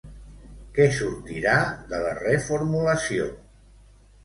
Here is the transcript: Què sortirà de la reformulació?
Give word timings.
Què 0.77 0.87
sortirà 0.95 1.53
de 1.93 2.01
la 2.07 2.15
reformulació? 2.23 3.31